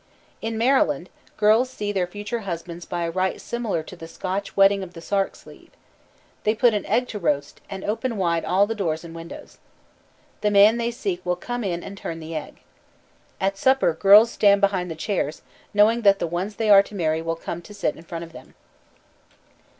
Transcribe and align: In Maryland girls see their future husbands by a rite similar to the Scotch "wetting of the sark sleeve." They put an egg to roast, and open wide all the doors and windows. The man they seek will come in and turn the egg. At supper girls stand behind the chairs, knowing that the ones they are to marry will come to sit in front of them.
In 0.41 0.57
Maryland 0.57 1.09
girls 1.37 1.69
see 1.69 1.91
their 1.91 2.07
future 2.07 2.39
husbands 2.39 2.85
by 2.85 3.03
a 3.03 3.11
rite 3.11 3.39
similar 3.39 3.83
to 3.83 3.95
the 3.95 4.07
Scotch 4.07 4.57
"wetting 4.57 4.81
of 4.81 4.93
the 4.95 4.99
sark 4.99 5.35
sleeve." 5.35 5.69
They 6.43 6.55
put 6.55 6.73
an 6.73 6.87
egg 6.87 7.07
to 7.09 7.19
roast, 7.19 7.61
and 7.69 7.83
open 7.83 8.17
wide 8.17 8.43
all 8.43 8.65
the 8.65 8.73
doors 8.73 9.03
and 9.03 9.13
windows. 9.13 9.59
The 10.41 10.49
man 10.49 10.77
they 10.77 10.89
seek 10.89 11.23
will 11.23 11.35
come 11.35 11.63
in 11.63 11.83
and 11.83 11.95
turn 11.95 12.19
the 12.19 12.35
egg. 12.35 12.61
At 13.39 13.59
supper 13.59 13.93
girls 13.93 14.31
stand 14.31 14.59
behind 14.59 14.89
the 14.89 14.95
chairs, 14.95 15.43
knowing 15.71 16.01
that 16.01 16.17
the 16.17 16.25
ones 16.25 16.55
they 16.55 16.71
are 16.71 16.81
to 16.81 16.95
marry 16.95 17.21
will 17.21 17.35
come 17.35 17.61
to 17.61 17.71
sit 17.71 17.95
in 17.95 18.01
front 18.01 18.23
of 18.23 18.31
them. 18.31 18.55